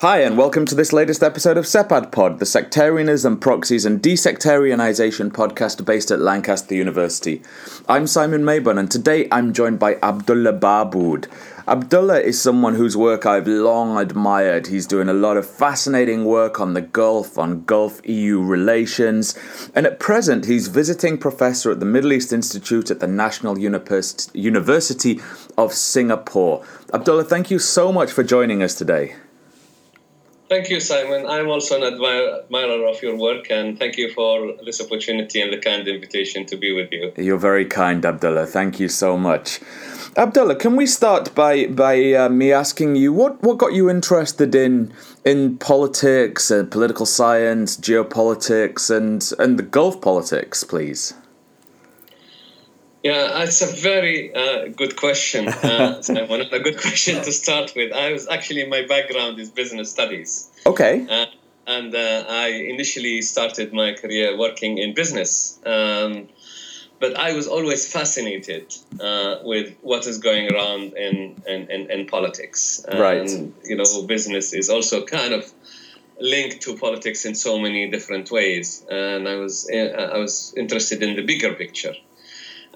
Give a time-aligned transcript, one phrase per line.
[0.00, 5.32] Hi, and welcome to this latest episode of Sepad Pod, the Sectarianism, Proxies, and Desectarianization
[5.32, 7.42] podcast based at Lancaster University.
[7.88, 11.26] I'm Simon Mabon, and today I'm joined by Abdullah Baabood.
[11.66, 14.68] Abdullah is someone whose work I've long admired.
[14.68, 19.36] He's doing a lot of fascinating work on the Gulf, on Gulf EU relations,
[19.74, 25.20] and at present he's visiting professor at the Middle East Institute at the National University
[25.58, 26.64] of Singapore.
[26.94, 29.16] Abdullah, thank you so much for joining us today.
[30.48, 31.26] Thank you, Simon.
[31.26, 35.58] I'm also an admirer of your work, and thank you for this opportunity and the
[35.58, 37.12] kind invitation to be with you.
[37.18, 38.46] You're very kind, Abdullah.
[38.46, 39.60] Thank you so much.
[40.16, 44.54] Abdullah, can we start by by uh, me asking you what, what got you interested
[44.54, 44.92] in
[45.22, 51.12] in politics and political science, geopolitics, and and the Gulf politics, please?
[53.08, 55.48] Yeah, it's a very uh, good question.
[55.48, 57.90] Uh, Simon, a good question to start with.
[57.90, 60.50] I was actually my background is business studies.
[60.66, 61.06] Okay.
[61.08, 61.24] Uh,
[61.66, 65.58] and uh, I initially started my career working in business.
[65.64, 66.28] Um,
[67.00, 72.06] but I was always fascinated uh, with what is going around in, in, in, in
[72.06, 72.84] politics.
[72.92, 73.30] Right.
[73.64, 75.50] You know, business is also kind of
[76.20, 78.84] linked to politics in so many different ways.
[78.90, 81.94] And I was, uh, I was interested in the bigger picture.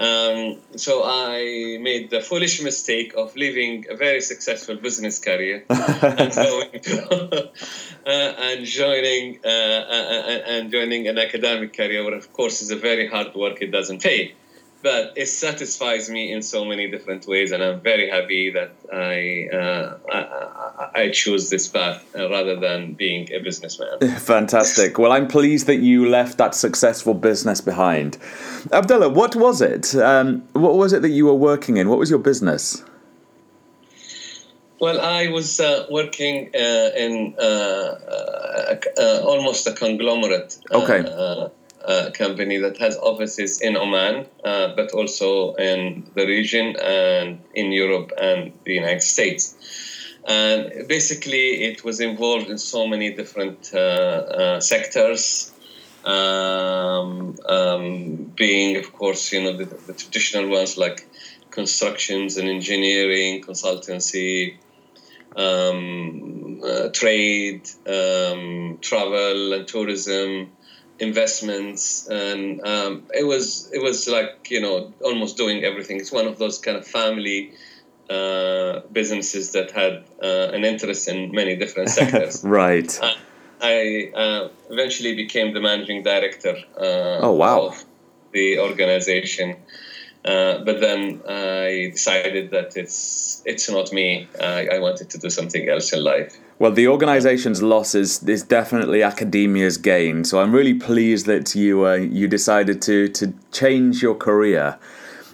[0.03, 6.33] Um, so I made the foolish mistake of leaving a very successful business career and,
[6.33, 7.51] to,
[8.07, 12.77] uh, and joining uh, uh, and joining an academic career, where of course is a
[12.77, 13.63] very hard work.
[13.63, 14.35] It doesn't pay,
[14.83, 19.49] but it satisfies me in so many different ways, and I'm very happy that I
[19.57, 24.01] uh, I, I, choose this path uh, rather than being a businessman.
[24.19, 24.99] Fantastic.
[24.99, 28.19] Well, I'm pleased that you left that successful business behind.
[28.73, 29.95] Abdullah, what was it?
[29.95, 31.89] Um, what was it that you were working in?
[31.89, 32.85] What was your business?
[34.81, 37.95] Well, I was uh, working uh, in uh,
[39.23, 40.59] almost a conglomerate.
[40.73, 41.51] Okay
[42.15, 48.13] company that has offices in Oman, uh, but also in the region and in Europe
[48.21, 49.57] and the United States.
[50.25, 55.53] And basically, it was involved in so many different uh, uh sectors.
[56.05, 61.07] Um, um, being, of course, you know the, the, traditional ones like
[61.51, 64.57] constructions and engineering, consultancy,
[65.37, 70.51] um, uh, trade, um, travel and tourism,
[71.03, 75.99] investments and um, it was it was like you know almost doing everything.
[75.99, 77.53] It's one of those kind of family
[78.09, 82.45] uh, businesses that had uh, an interest in many different sectors.
[82.45, 82.91] Right.
[83.03, 83.15] Uh,
[83.65, 87.67] i uh, eventually became the managing director uh, oh wow.
[87.67, 87.85] of
[88.33, 89.57] the organization.
[90.25, 94.29] Uh, but then I decided that it's it's not me.
[94.41, 96.37] I wanted to do something else in life.
[96.63, 100.23] Well, the organisation's loss is, is definitely academia's gain.
[100.23, 104.79] So I'm really pleased that you uh, you decided to to change your career.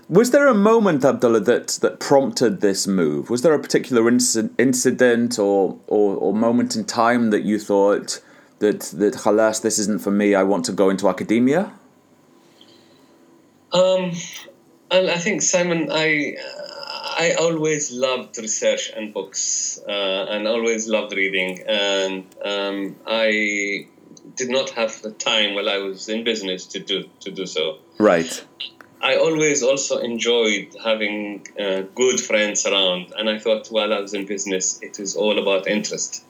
[0.08, 3.28] Was there a moment, Abdullah, that, that prompted this move?
[3.28, 8.22] Was there a particular inc- incident or, or, or moment in time that you thought
[8.60, 10.34] that that halas, this isn't for me.
[10.34, 11.74] I want to go into academia.
[13.74, 14.12] Um,
[14.90, 16.36] I think Simon, I
[17.18, 21.60] I always loved research and books, uh, and always loved reading.
[21.66, 23.88] And um, I
[24.36, 27.78] did not have the time while I was in business to do to do so.
[27.98, 28.44] Right.
[29.00, 34.14] I always also enjoyed having uh, good friends around, and I thought while I was
[34.14, 36.24] in business, it is all about interest.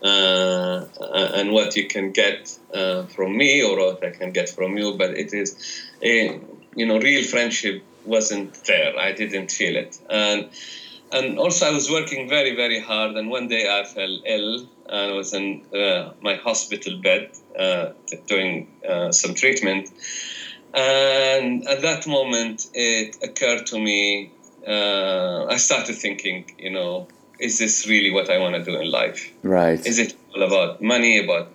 [0.00, 0.86] Uh,
[1.34, 4.96] and what you can get uh, from me or what I can get from you,
[4.96, 5.56] but it is,
[6.00, 6.40] a,
[6.76, 8.98] you know, real friendship wasn't there.
[8.98, 10.00] I didn't feel it.
[10.10, 10.48] And
[11.10, 13.16] and also I was working very very hard.
[13.16, 17.90] And one day I fell ill and I was in uh, my hospital bed uh,
[18.26, 19.90] doing uh, some treatment.
[20.74, 24.32] And at that moment, it occurred to me.
[24.66, 27.08] Uh, I started thinking, you know,
[27.38, 29.32] is this really what I want to do in life?
[29.42, 29.84] Right.
[29.86, 31.50] Is it all about money, about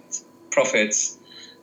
[0.52, 1.18] profits?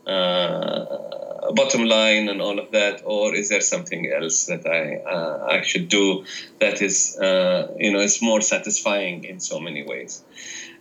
[0.07, 1.11] Uh,
[1.53, 5.63] bottom line and all of that, or is there something else that I uh, I
[5.63, 6.25] should do
[6.61, 10.23] that is uh, you know is more satisfying in so many ways?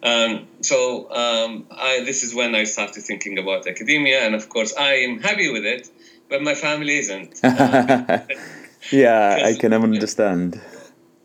[0.01, 4.74] Um, so um, I, this is when I started thinking about academia, and of course
[4.77, 5.89] I am happy with it,
[6.30, 7.39] but my family isn't.
[8.92, 10.60] Uh, yeah, I can understand.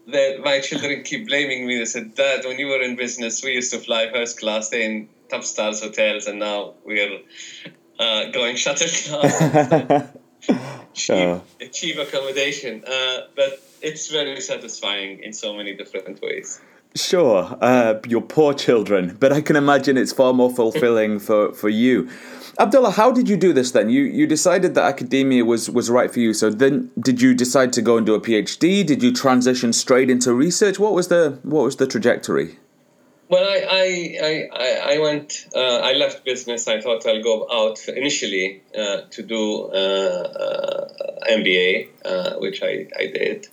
[0.08, 1.78] That my children keep blaming me.
[1.78, 5.08] They said, "Dad, when you were in business, we used to fly first class, in
[5.30, 7.20] top stars hotels, and now we're
[7.98, 10.08] uh, going shuttlecraft,
[10.94, 12.84] cheap, cheap accommodation.
[12.84, 16.60] Uh, but it's very satisfying in so many different ways.
[16.96, 21.68] Sure, uh, your poor children, but I can imagine it's far more fulfilling for, for
[21.68, 22.08] you.
[22.60, 23.88] Abdullah, how did you do this then?
[23.88, 26.32] You you decided that academia was, was right for you.
[26.32, 28.86] So then, did you decide to go and do a PhD?
[28.86, 30.78] Did you transition straight into research?
[30.78, 32.58] What was the what was the trajectory?
[33.28, 35.48] Well, I I, I, I went.
[35.54, 36.68] Uh, I left business.
[36.68, 42.86] I thought I'll go out initially uh, to do uh, uh MBA, uh, which I,
[42.98, 43.46] I did.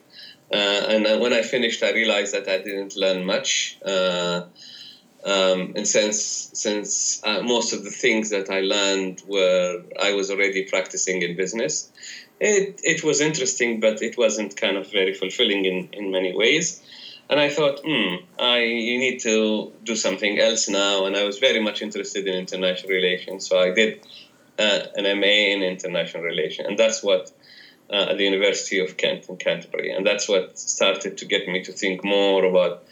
[0.51, 0.55] Uh,
[0.89, 3.77] and when I finished, I realized that I didn't learn much.
[3.85, 10.63] Um, and since since most of the things that I learned were I was already
[10.63, 11.89] practicing in business,
[12.41, 16.81] it it was interesting, but it wasn't kind of very fulfilling in in many ways.
[17.31, 21.05] And I thought, hmm, I you need to do something else now.
[21.05, 24.05] And I was very much interested in international relations, so I did
[24.59, 27.31] uh, an MA in international relations, and that's what
[27.89, 31.63] uh, at the University of Kent in Canterbury, and that's what started to get me
[31.63, 32.83] to think more about.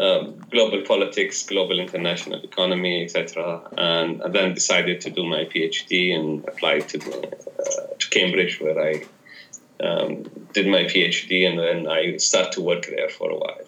[0.00, 6.48] Um, global politics, global international economy, etc., and, then decided to do my PhD and
[6.48, 9.02] applied to uh, to Cambridge, where I
[9.82, 13.66] um, did my PhD, and then I started to work there for a while.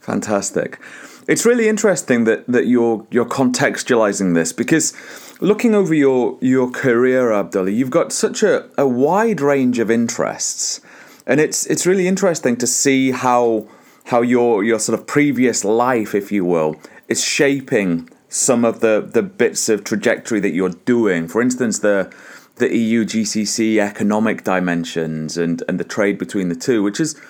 [0.00, 0.78] Fantastic.
[1.26, 4.94] It's really interesting that, that you're you're contextualizing this because
[5.40, 10.80] looking over your your career, Abdullah, you've got such a, a wide range of interests.
[11.26, 13.66] And it's it's really interesting to see how
[14.04, 16.76] how your your sort of previous life, if you will,
[17.08, 21.28] is shaping some of the, the bits of trajectory that you're doing.
[21.28, 22.12] For instance, the
[22.56, 27.20] the EU GCC economic dimensions and, and the trade between the two, which is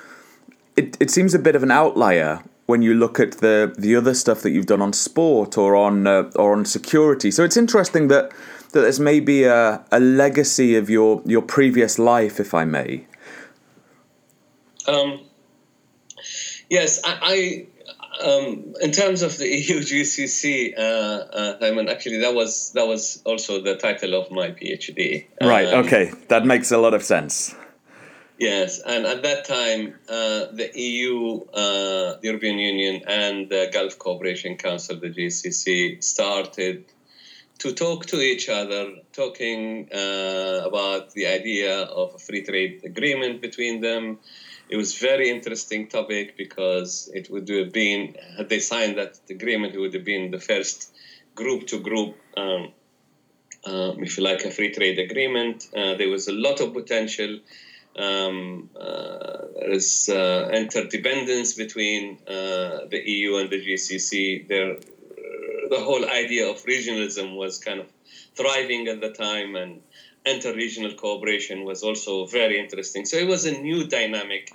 [0.76, 4.14] it, it seems a bit of an outlier when you look at the the other
[4.14, 7.30] stuff that you've done on sport or on uh, or on security.
[7.30, 8.32] So it's interesting that
[8.72, 13.06] that there's maybe a, a legacy of your your previous life, if I may.
[14.86, 15.20] Um,
[16.70, 17.18] yes, I.
[17.22, 17.66] I
[18.22, 22.86] um, in terms of the EU GCC, uh, uh, I mean, actually, that was that
[22.86, 25.26] was also the title of my PhD.
[25.40, 25.68] Right.
[25.68, 27.54] Um, okay, that makes a lot of sense.
[28.38, 33.98] Yes, and at that time, uh, the EU, uh, the European Union, and the Gulf
[33.98, 36.84] Cooperation Council, the GCC, started
[37.58, 43.40] to talk to each other, talking uh, about the idea of a free trade agreement
[43.40, 44.18] between them.
[44.68, 49.74] It was very interesting topic because it would have been, had they signed that agreement,
[49.74, 50.92] it would have been the first
[51.34, 52.72] group to group, um,
[53.64, 55.68] um, if you like, a free trade agreement.
[55.76, 57.38] Uh, there was a lot of potential
[57.96, 64.46] um, uh, there is uh, interdependence between uh, the EU and the GCC.
[64.48, 64.76] There,
[65.70, 67.86] the whole idea of regionalism was kind of
[68.34, 69.80] thriving at the time, and
[70.26, 73.04] inter-regional cooperation was also very interesting.
[73.04, 74.52] So it was a new dynamic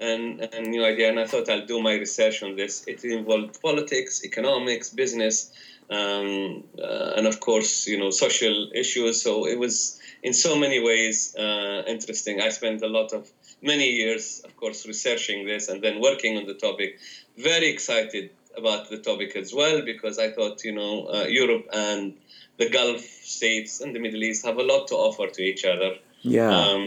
[0.00, 2.84] and a new idea, and I thought I'll do my research on this.
[2.86, 5.52] It involved politics, economics, business,
[5.90, 9.20] um, uh, and of course, you know, social issues.
[9.22, 12.40] So it was in so many ways uh, interesting.
[12.40, 13.30] I spent a lot of
[13.60, 16.98] many years, of course, researching this and then working on the topic.
[17.36, 22.16] Very excited about the topic as well because I thought, you know, uh, Europe and
[22.60, 23.02] the Gulf
[23.38, 25.92] states and the Middle East have a lot to offer to each other.
[26.36, 26.52] Yeah.
[26.60, 26.82] Um,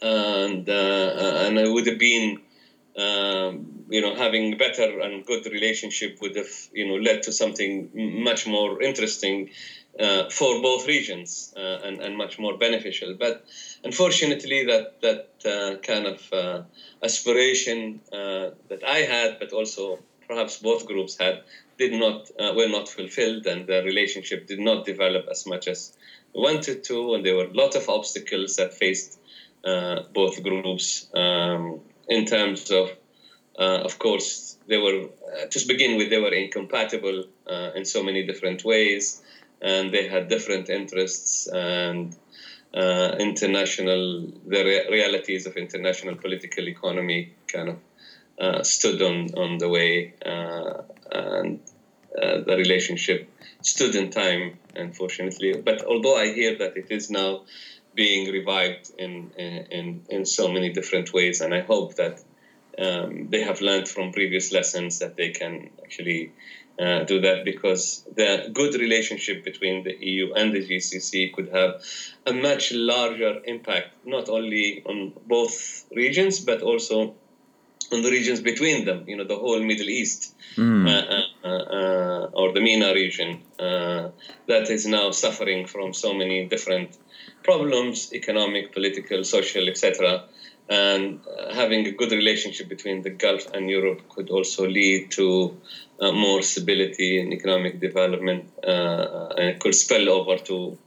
[0.00, 2.26] and uh, and it would have been.
[2.94, 3.52] Um,
[3.88, 7.88] you know, having better and good relationship would have, you know, led to something
[8.28, 9.48] much more interesting
[9.98, 13.14] uh, for both regions uh, and, and much more beneficial.
[13.18, 13.34] But
[13.82, 16.62] unfortunately, that that uh, kind of uh,
[17.02, 21.44] aspiration uh, that I had, but also perhaps both groups had,
[21.82, 22.18] did not
[22.58, 25.80] were not fulfilled, and the relationship did not develop as much as
[26.34, 29.18] wanted to, and there were a lot of obstacles that faced
[30.20, 31.62] both groups um,
[32.08, 32.86] in terms of,
[33.56, 34.98] of course, they were
[35.54, 37.18] to begin with they were incompatible
[37.78, 39.22] in so many different ways.
[39.64, 42.16] And they had different interests and
[42.74, 44.02] uh, international
[44.46, 47.78] the re- realities of international political economy kind of
[48.40, 51.60] uh, stood on on the way uh, and
[52.20, 53.28] uh, the relationship
[53.62, 57.42] stood in time unfortunately but although i hear that it is now
[57.94, 62.22] being revived in in in so many different ways and i hope that
[62.78, 66.32] um, they have learned from previous lessons that they can actually
[66.78, 71.82] uh, do that because the good relationship between the EU and the GCC could have
[72.26, 77.14] a much larger impact, not only on both regions, but also
[77.92, 80.88] on the regions between them, you know, the whole Middle East mm.
[80.88, 84.10] uh, uh, or the MENA region uh,
[84.46, 86.98] that is now suffering from so many different
[87.42, 90.24] problems economic, political, social, etc.
[90.68, 95.56] and uh, having a good relationship between the Gulf and Europe could also lead to
[96.00, 100.78] uh, more stability and economic development, uh, and it could spill over to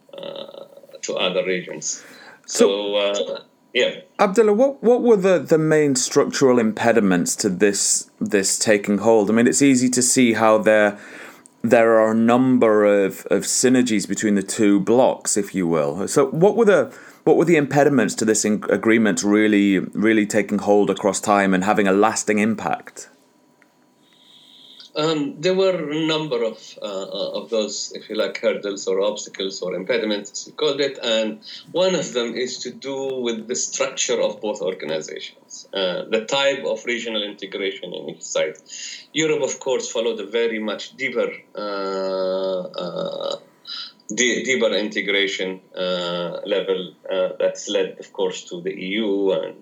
[1.06, 2.04] to other regions.
[2.46, 3.42] So, so
[3.76, 4.00] yeah.
[4.20, 9.30] Abdullah, what, what were the, the main structural impediments to this this taking hold?
[9.30, 10.98] I mean, it's easy to see how there
[11.62, 16.08] there are a number of, of synergies between the two blocks, if you will.
[16.08, 20.60] So, what were the what were the impediments to this in- agreement really really taking
[20.60, 23.10] hold across time and having a lasting impact?
[24.96, 29.02] Um, there were a number of uh, uh, of those, if you like, hurdles or
[29.02, 31.42] obstacles or impediments, as you called it, and
[31.74, 36.64] one of them is to do with the structure of both organizations, uh, the type
[36.64, 38.56] of regional integration in each side.
[39.12, 41.30] Europe, of course, followed a very much deeper.
[41.56, 43.36] Uh, uh
[44.08, 46.94] deeper integration uh, level
[47.40, 49.56] that's led, of course, to the EU and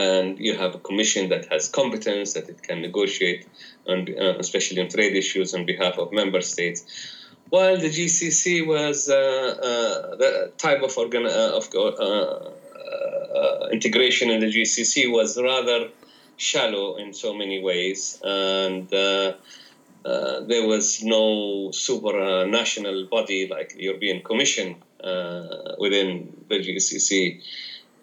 [0.00, 3.46] and you have a commission that has competence that it can negotiate,
[3.86, 6.78] on, uh, especially on trade issues on behalf of member states.
[7.50, 14.30] While the GCC was uh, uh, the type of, organ- uh, of uh, uh, integration
[14.30, 15.90] in the GCC was rather
[16.36, 19.34] shallow in so many ways, and there
[20.72, 24.76] was no super national body like the European Commission
[25.78, 27.42] within the GCC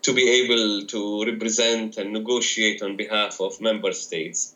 [0.07, 4.55] to be able to represent and negotiate on behalf of member states.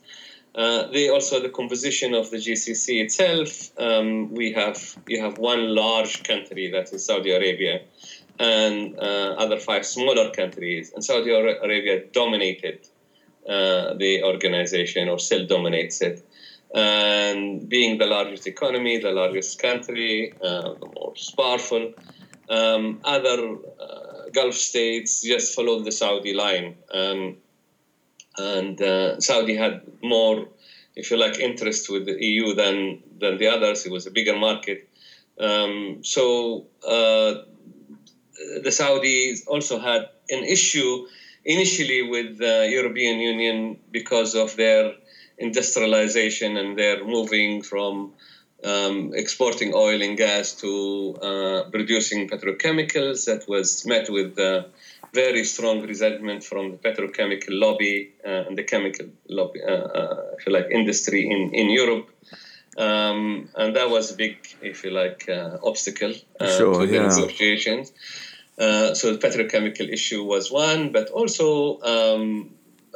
[0.56, 3.50] Uh, they also the composition of the GCC itself.
[3.78, 7.82] Um, we have you have one large country that is Saudi Arabia,
[8.40, 10.94] and uh, other five smaller countries.
[10.94, 12.80] And Saudi Arabia dominated
[13.48, 16.26] uh, the organization or still dominates it.
[16.74, 21.94] And being the largest economy, the largest country, uh, the most powerful,
[22.50, 27.38] um, other uh, Gulf states just followed the Saudi line, um,
[28.38, 30.48] and uh, Saudi had more,
[30.96, 33.86] if you like, interest with the EU than than the others.
[33.86, 34.88] It was a bigger market,
[35.40, 37.34] um, so uh,
[38.64, 41.08] the Saudis also had an issue
[41.46, 44.94] initially with the European Union because of their
[45.38, 48.14] industrialization and their moving from
[48.64, 54.64] um, exporting oil and gas to uh, producing petrochemicals that was met with uh,
[55.14, 60.46] very strong resentment from the petrochemical lobby uh, and the chemical lobby, uh, uh, if
[60.46, 62.10] you like, industry in, in Europe.
[62.78, 67.08] Um, and that was a big, if you like, uh, obstacle sure, to the yeah.
[67.08, 67.92] negotiations.
[68.58, 72.52] so the petrochemical issue was one, but also, um,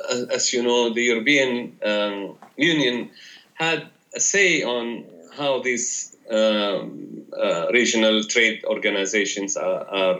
[0.10, 3.10] as, as, you know, the European um, Union
[3.55, 5.03] had a say on
[5.36, 10.20] how these um, uh, regional trade organizations are, are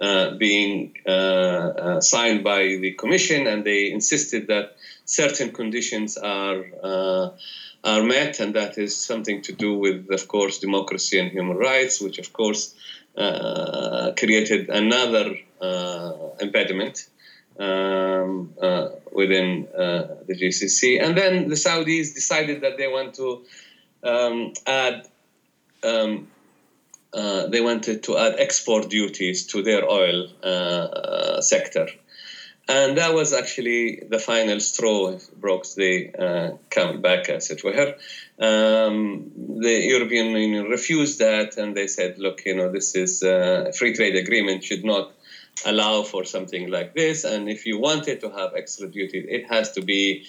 [0.00, 6.64] uh, being uh, uh, signed by the commission, and they insisted that certain conditions are
[6.82, 7.30] uh,
[7.84, 12.00] are met, and that is something to do with, of course, democracy and human rights,
[12.00, 12.74] which, of course,
[14.16, 15.36] created another
[16.40, 17.06] impediment
[17.58, 21.02] um, uh, within uh, the GCC.
[21.02, 23.44] And then the Saudis decided that they want to
[24.04, 25.08] um, add
[25.82, 26.28] um,
[27.14, 31.86] uh, they wanted to add export duties to their oil uh, uh, sector.
[32.66, 37.94] And that was actually the final straw, broke the uh, camel back, as it were.
[38.38, 39.30] Um,
[39.60, 43.72] the European Union refused that, and they said, look, you know, this is uh, a
[43.72, 45.12] free trade agreement, should not
[45.66, 47.24] allow for something like this.
[47.24, 50.24] And if you wanted to have extra duties, it has to be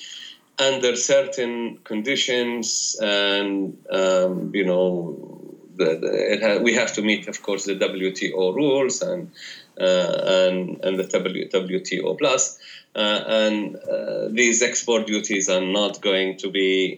[0.60, 7.42] under certain conditions, and um, you know, the, the, ha- we have to meet, of
[7.42, 9.32] course, the WTO rules and
[9.80, 12.58] uh, and and the WTO plus.
[12.96, 16.96] Uh, and uh, these export duties are not going to be.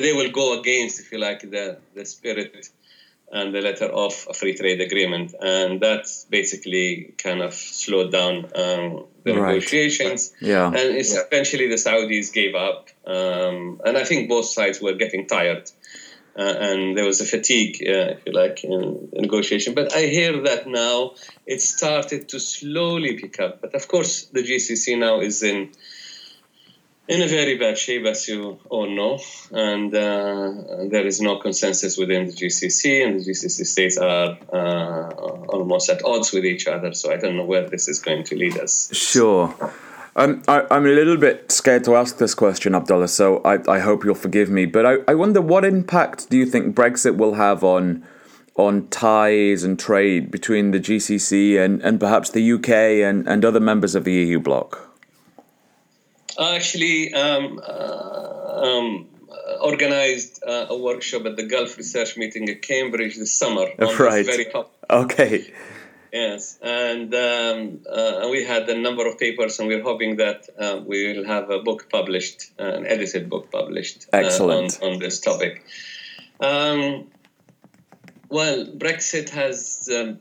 [0.00, 2.70] they will go against, if you like, the the spirit
[3.30, 8.44] and the letter of a free trade agreement, and that basically kind of slowed down
[8.54, 9.54] um, the right.
[9.54, 10.32] negotiations.
[10.40, 15.26] Yeah, and eventually the Saudis gave up, um, and I think both sides were getting
[15.26, 15.70] tired,
[16.38, 18.72] uh, and there was a fatigue, uh, if you like, in,
[19.12, 19.74] in negotiation.
[19.74, 21.14] But I hear that now
[21.46, 23.60] it started to slowly pick up.
[23.60, 25.72] But of course, the GCC now is in
[27.08, 29.18] in a very bad shape, as you all know,
[29.52, 35.10] and uh, there is no consensus within the GCC, and the GCC states are uh,
[35.48, 36.92] almost at odds with each other.
[36.92, 38.88] So I don't know where this is going to lead us.
[38.92, 39.54] Sure.
[40.16, 43.80] Um, I, am a little bit scared to ask this question, Abdullah, so I, I
[43.80, 44.64] hope you'll forgive me.
[44.64, 48.04] But I, I wonder what impact do you think Brexit will have on
[48.56, 52.70] on ties and trade between the GCC and, and perhaps the UK
[53.04, 54.85] and, and other members of the EU bloc?
[56.38, 59.08] Actually um, uh, um,
[59.60, 63.66] organized uh, a workshop at the Gulf Research Meeting at Cambridge this summer.
[63.78, 64.26] right.
[64.26, 64.46] This.
[64.90, 65.52] Okay.
[66.12, 70.80] Yes, and um, uh, we had a number of papers, and we're hoping that uh,
[70.84, 74.78] we will have a book published, uh, an edited book published uh, Excellent.
[74.82, 75.64] On, on, this topic.
[76.40, 77.08] Um,
[78.30, 80.20] well, Brexit has um,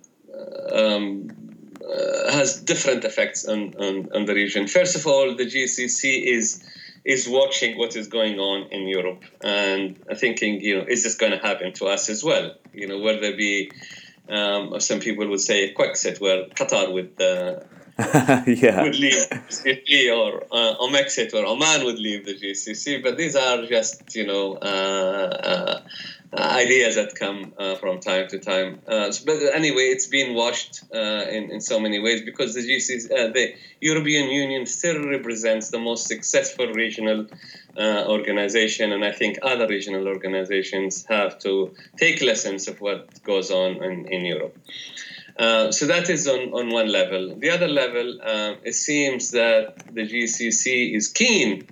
[0.74, 1.45] um
[1.86, 4.68] uh, has different effects on, on, on the region.
[4.68, 6.64] First of all, the GCC is
[7.06, 11.32] is watching what is going on in Europe and thinking, you know, is this going
[11.32, 12.56] to happen to us as well?
[12.74, 13.72] You know, will there be,
[14.28, 17.60] um, some people would say, Quexit, where Qatar would, uh,
[18.48, 18.82] yeah.
[18.82, 24.16] would leave GCC or uh, or Oman would leave the GCC, but these are just,
[24.16, 24.66] you know, uh
[25.52, 25.82] uh,
[26.38, 28.80] ideas that come uh, from time to time.
[28.88, 33.54] Uh, but anyway, it's been washed in, in so many ways because the GCC, the
[33.82, 37.28] European Union still represents the most successful regional
[37.78, 43.84] organization, and I think other regional organizations have to take lessons of what goes on
[43.84, 44.58] in, in Europe.
[45.38, 47.36] Uh, so that is on, on one level.
[47.38, 51.68] The other level, uh, it seems that the GCC is keen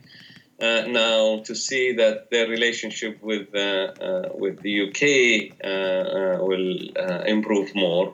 [0.63, 5.01] uh, now to see that their relationship with uh, uh with the UK
[5.63, 6.73] uh, uh, will
[7.35, 8.05] improve more.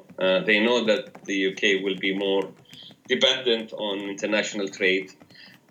[0.48, 2.44] they know that the UK will be more
[3.08, 5.08] dependent on international trade,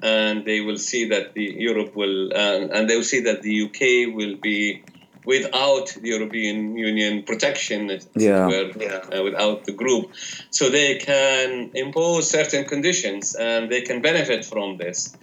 [0.02, 2.32] and they will see that the Europe will,
[2.76, 4.82] and they will see that the UK will be
[5.28, 7.80] without the European Union protection,
[8.14, 8.47] yeah.
[8.47, 8.70] Were,
[9.14, 10.04] uh, without the group.
[10.50, 15.14] So they can impose certain conditions and they can benefit from this.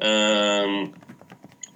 [0.00, 0.94] Um,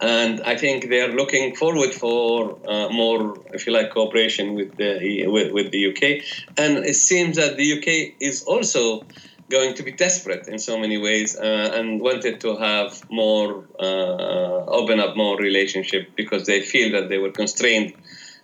[0.01, 4.77] and I think they are looking forward for uh, more, if you like, cooperation with
[4.77, 6.25] the with, with the UK.
[6.59, 9.05] And it seems that the UK is also
[9.49, 14.65] going to be desperate in so many ways uh, and wanted to have more uh,
[14.79, 17.93] open up more relationship because they feel that they were constrained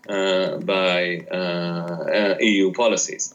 [0.09, 3.35] uh, by uh, uh, EU policies.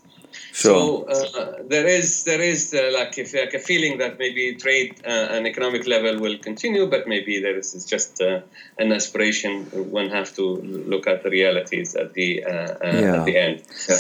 [0.54, 1.10] Sure.
[1.10, 5.02] So uh, there is there is uh, like if like a feeling that maybe trade
[5.04, 8.42] uh, and economic level will continue, but maybe there is just uh,
[8.78, 9.64] an aspiration.
[9.92, 13.16] One have to look at the realities at the uh, uh, yeah.
[13.16, 13.64] at the end.
[13.90, 13.96] Yeah.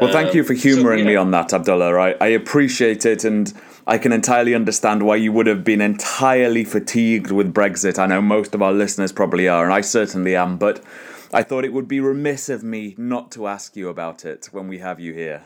[0.00, 1.10] Well, thank you for humouring so, yeah.
[1.10, 1.94] me on that, Abdullah.
[1.94, 3.52] I, I appreciate it, and
[3.86, 8.00] I can entirely understand why you would have been entirely fatigued with Brexit.
[8.00, 10.58] I know most of our listeners probably are, and I certainly am.
[10.58, 10.82] But
[11.32, 14.66] I thought it would be remiss of me not to ask you about it when
[14.66, 15.44] we have you here.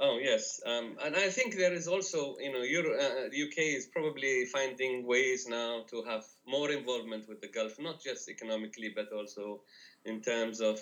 [0.00, 3.58] Oh yes, um, and I think there is also, you know, Euro, uh, the UK
[3.78, 8.92] is probably finding ways now to have more involvement with the Gulf, not just economically,
[8.94, 9.60] but also
[10.04, 10.80] in terms of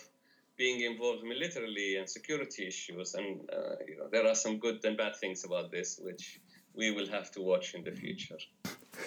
[0.59, 3.15] being involved militarily and security issues.
[3.15, 6.39] And uh, you know, there are some good and bad things about this, which
[6.75, 8.37] we will have to watch in the future.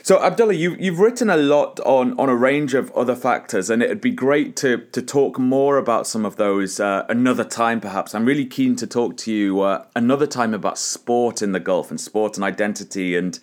[0.02, 3.84] So Abdullah, you you've written a lot on on a range of other factors, and
[3.84, 7.80] it'd be great to to talk more about some of those uh, another time.
[7.80, 11.60] Perhaps I'm really keen to talk to you uh, another time about sport in the
[11.60, 13.40] Gulf and sport and identity and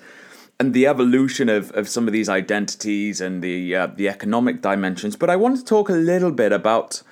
[0.59, 5.17] and the evolution of, of some of these identities and the uh, the economic dimensions.
[5.17, 7.03] But I want to talk a little bit about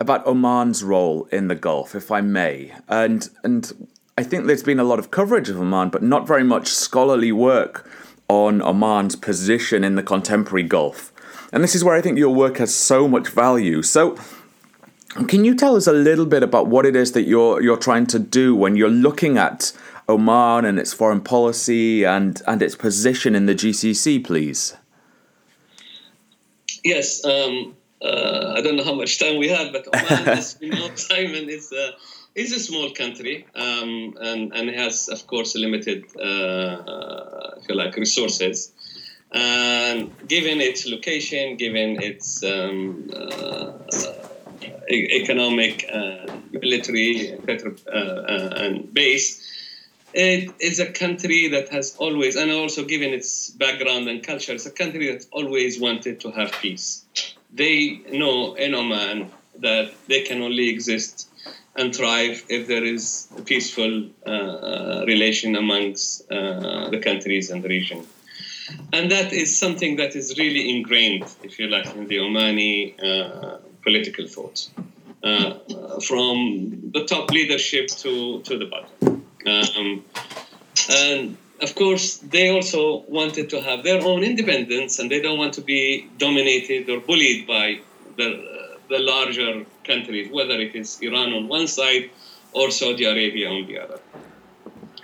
[0.00, 4.80] about Oman's role in the Gulf, if I may, and and I think there's been
[4.80, 7.88] a lot of coverage of Oman, but not very much scholarly work
[8.28, 11.12] on Oman's position in the contemporary Gulf.
[11.52, 13.82] And this is where I think your work has so much value.
[13.82, 14.18] So,
[15.26, 18.06] can you tell us a little bit about what it is that you're you're trying
[18.08, 19.72] to do when you're looking at
[20.08, 24.76] Oman and its foreign policy and and its position in the GCC, please?
[26.84, 30.70] Yes, um, uh, I don't know how much time we have, but Oman, as you
[30.70, 31.72] know, Simon is.
[31.72, 31.92] Uh,
[32.38, 37.96] is a small country um, and, and has, of course, limited, uh, if you like,
[37.96, 38.72] resources.
[39.32, 43.72] And given its location, given its um, uh,
[44.88, 49.44] economic, uh, military, uh, uh, and base,
[50.14, 54.64] it is a country that has always, and also given its background and culture, it's
[54.64, 57.04] a country that's always wanted to have peace.
[57.52, 61.28] They know in Oman that they can only exist
[61.78, 67.62] and thrive if there is a peaceful uh, uh, relation amongst uh, the countries and
[67.62, 68.04] the region.
[68.92, 73.58] And that is something that is really ingrained, if you like, in the Omani uh,
[73.82, 74.68] political thought,
[75.22, 75.54] uh,
[76.00, 79.24] from the top leadership to, to the bottom.
[79.46, 80.04] Um,
[80.90, 85.54] and of course, they also wanted to have their own independence and they don't want
[85.54, 87.80] to be dominated or bullied by
[88.16, 92.10] the the larger countries, whether it is Iran on one side
[92.52, 94.00] or Saudi Arabia on the other.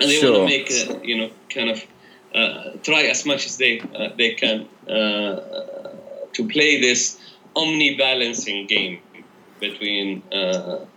[0.00, 0.38] And they sure.
[0.38, 1.84] want to make a, you know, kind of
[2.34, 4.66] uh, try as much as they uh, they can
[6.32, 7.16] to play this
[7.54, 8.98] omni-balancing game
[9.60, 10.88] between the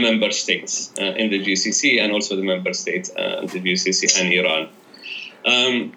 [0.00, 4.68] member states in the GCC and also the member states and the GCC and Iran.
[5.44, 5.92] Um,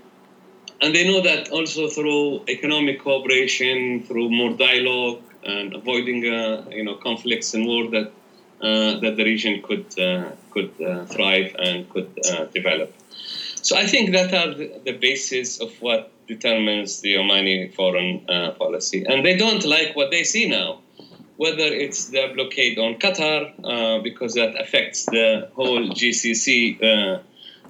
[0.82, 6.84] and they know that also through economic cooperation, through more dialogue, and avoiding uh, you
[6.84, 8.12] know conflicts and war that
[8.62, 12.93] uh, that the region could uh, could uh, thrive and could uh, develop.
[13.62, 18.19] So I think that are the, basis of what determines the Omani foreign
[18.58, 20.79] policy, and they don't like what they see now.
[21.38, 27.23] Whether it's the blockade on Qatar, because that affects the whole GCC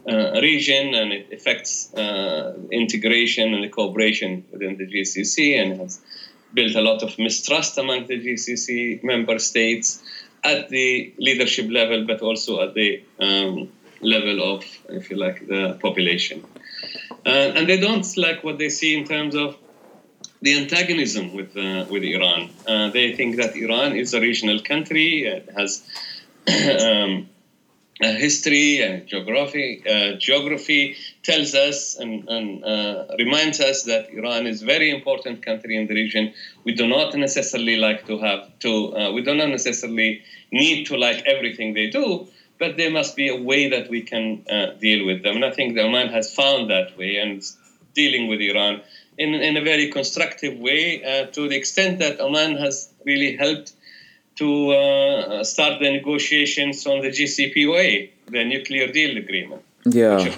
[0.05, 6.01] uh, region and it affects uh, integration and the cooperation within the GCC and has
[6.53, 10.03] built a lot of mistrust among the GCC member states
[10.43, 15.77] at the leadership level, but also at the um, level of, if you like, the
[15.81, 16.43] population.
[17.25, 19.57] Uh, and they don't like what they see in terms of
[20.41, 22.49] the antagonism with uh, with Iran.
[22.67, 25.81] Uh, they think that Iran is a regional country, it has
[26.85, 27.29] um,
[28.11, 34.61] history and geography, uh, geography tells us and, and uh, reminds us that Iran is
[34.61, 36.33] a very important country in the region.
[36.63, 40.97] We do not necessarily like to have to, uh, we do not necessarily need to
[40.97, 42.27] like everything they do,
[42.59, 45.35] but there must be a way that we can uh, deal with them.
[45.35, 47.43] And I think the Oman has found that way and
[47.93, 48.81] dealing with Iran
[49.17, 53.73] in, in a very constructive way uh, to the extent that Oman has really helped
[54.35, 59.61] to uh, start the negotiations on the JCPOA, the nuclear deal agreement.
[59.85, 60.35] Yeah.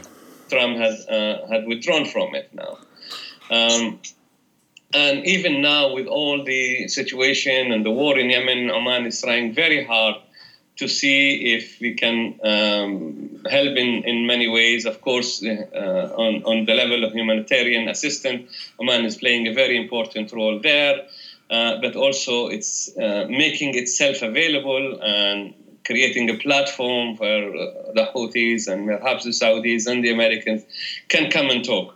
[0.50, 2.78] Trump has uh, had withdrawn from it now.
[3.50, 4.00] Um,
[4.94, 9.54] and even now, with all the situation and the war in Yemen, Oman is trying
[9.54, 10.16] very hard
[10.78, 14.86] to see if we can um, help in, in many ways.
[14.86, 19.78] Of course, uh, on, on the level of humanitarian assistance, Oman is playing a very
[19.78, 21.08] important role there.
[21.50, 25.54] Uh, but also it's uh, making itself available and
[25.86, 30.64] creating a platform where uh, the Houthis and perhaps the Saudis and the Americans
[31.08, 31.96] can come and talk.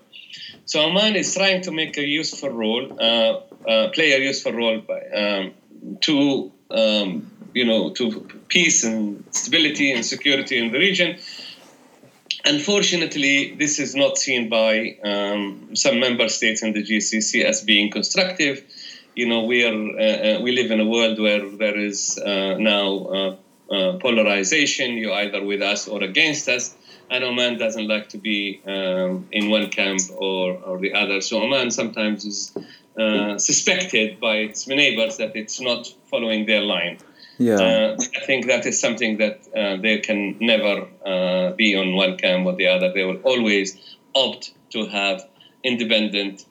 [0.65, 4.99] So Oman is trying to make a useful role, uh, play a useful role by,
[5.07, 5.53] um,
[6.01, 11.17] to um, you know to peace and stability and security in the region.
[12.45, 17.91] Unfortunately, this is not seen by um, some member states in the GCC as being
[17.91, 18.63] constructive
[19.15, 22.55] you know, we are uh, uh, we live in a world where there is uh,
[22.57, 23.37] now
[23.69, 24.97] polarization.
[24.97, 26.75] You're either with us or against us.
[27.11, 31.21] And Oman doesn't like to be um, in one camp or, or the other.
[31.21, 32.51] So Oman sometimes is
[33.37, 36.99] suspected by its neighbors that it's not following their line.
[37.39, 37.55] Yeah.
[37.55, 42.17] Uh, I think that is something that uh, they can never uh, be on one
[42.17, 42.91] camp or the other.
[42.93, 43.77] They will always
[44.13, 45.25] opt to have
[45.63, 46.45] independent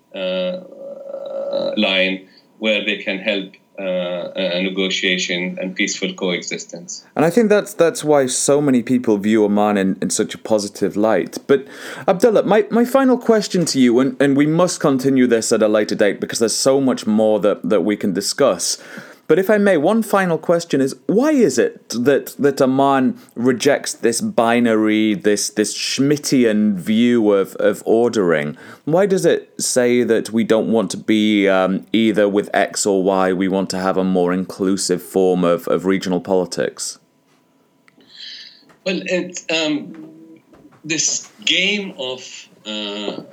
[1.76, 7.06] line where they can help uh, a negotiation and peaceful coexistence.
[7.14, 10.38] And I think that's that's why so many people view Oman in, in such a
[10.38, 11.38] positive light.
[11.46, 11.66] But
[12.08, 15.68] Abdullah, my, my final question to you, and, and we must continue this at a
[15.68, 18.82] later date because there's so much more that, that we can discuss.
[19.28, 23.92] But if I may, one final question is why is it that that Oman rejects
[23.92, 28.56] this binary, this this Schmittian view of, of ordering?
[28.86, 33.04] Why does it say that we don't want to be um, either with X or
[33.04, 36.98] Y, we want to have a more inclusive form of, of regional politics?
[38.84, 40.40] Well, it, um,
[40.84, 43.24] this game of uh,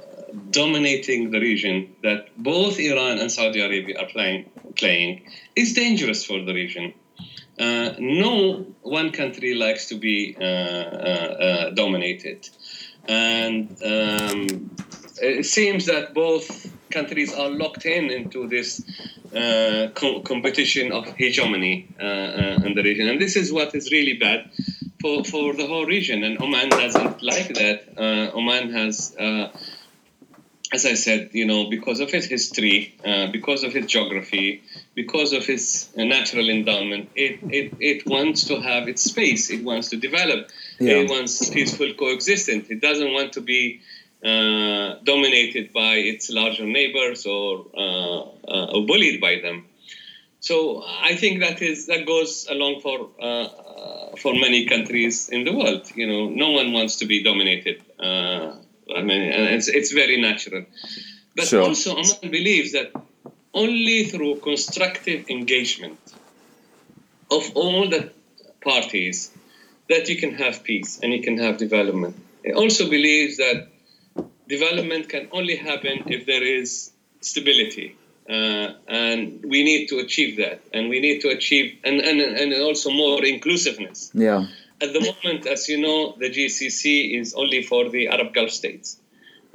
[0.51, 5.21] dominating the region that both Iran and Saudi Arabia are playing, playing
[5.55, 6.93] is dangerous for the region.
[7.57, 12.49] Uh, no one country likes to be uh, uh, uh dominated.
[13.07, 14.75] And um,
[15.21, 18.83] it seems that both countries are locked in into this
[19.33, 23.07] uh, co- competition of hegemony uh, in the region.
[23.07, 24.49] And this is what is really bad
[24.99, 26.23] for, for the whole region.
[26.23, 28.33] And Oman doesn't like that.
[28.33, 29.15] Oman has
[30.73, 34.63] as I said, you know, because of its history, uh, because of its geography,
[34.95, 39.51] because of its uh, natural endowment, it, it, it wants to have its space.
[39.51, 40.49] It wants to develop.
[40.79, 40.93] Yeah.
[40.95, 42.69] It wants peaceful coexistence.
[42.69, 43.81] It doesn't want to be
[44.23, 49.65] uh, dominated by its larger neighbors or, uh, uh, or bullied by them.
[50.39, 55.51] So I think that is that goes along for uh, for many countries in the
[55.51, 55.91] world.
[55.95, 57.81] You know, no one wants to be dominated
[58.93, 60.65] I mean, it's, it's very natural.
[61.35, 61.63] But sure.
[61.63, 62.91] also, Oman believes that
[63.53, 65.99] only through constructive engagement
[67.31, 68.11] of all the
[68.61, 69.31] parties
[69.89, 72.15] that you can have peace and you can have development.
[72.43, 73.67] It also believes that
[74.47, 77.95] development can only happen if there is stability.
[78.29, 80.59] Uh, and we need to achieve that.
[80.73, 84.11] And we need to achieve, and, and, and also more inclusiveness.
[84.13, 84.47] Yeah.
[84.81, 88.99] At the moment, as you know, the GCC is only for the Arab Gulf states.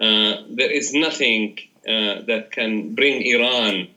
[0.00, 3.88] Uh, there is nothing uh, that can bring Iran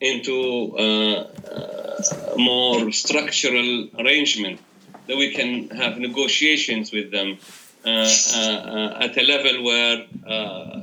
[0.00, 4.60] into uh, uh, more structural arrangement
[5.06, 7.38] that we can have negotiations with them
[7.84, 10.06] uh, uh, at a level where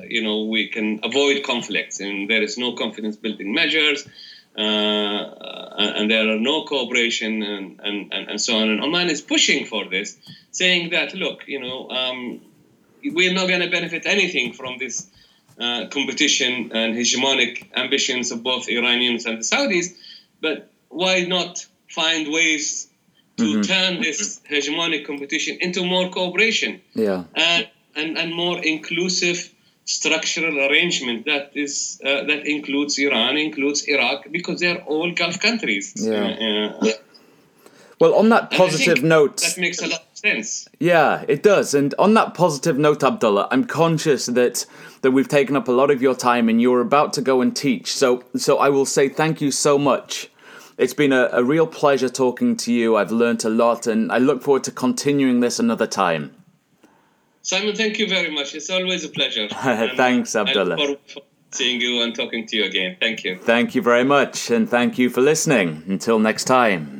[0.08, 4.08] you know we can avoid conflicts and there is no confidence building measures
[4.58, 9.88] and there are no cooperation and, and, and, so on and Oman is pushing for
[9.88, 10.18] this
[10.52, 12.42] saying that look you know um,
[13.04, 15.08] we're not going to benefit anything from this
[15.60, 19.96] uh, competition and hegemonic ambitions of both Iranians and the Saudis,
[20.42, 22.88] but why not find ways
[23.38, 23.62] to mm-hmm.
[23.62, 27.24] turn this hegemonic competition into more cooperation yeah.
[27.36, 29.52] and, and, and more inclusive
[29.88, 35.94] structural arrangement that is uh, that includes Iran, includes Iraq, because they're all Gulf countries.
[35.96, 36.76] Yeah.
[36.82, 36.92] Uh, uh
[38.00, 40.70] well, on that positive note, that makes a lot of sense.
[40.80, 41.74] Yeah, it does.
[41.74, 44.68] And on that positive note, Abdullah, I'm conscious that
[45.02, 47.56] that we've taken up a lot of your time, and you're about to go and
[47.56, 47.92] teach.
[47.92, 50.30] So, so I will say thank you so much
[50.78, 52.98] it's been a, a real pleasure talking to you.
[52.98, 56.37] I've learnt a lot, and I look forward to continuing this another time.
[57.48, 58.54] Simon, thank you very much.
[58.56, 59.48] It's always a pleasure.
[59.96, 60.76] Thanks, Abdullah.
[60.76, 62.98] I look forward seeing you and talking to you again.
[63.00, 63.38] Thank you.
[63.38, 65.82] Thank you very much, and thank you for listening.
[65.88, 66.97] Until next time.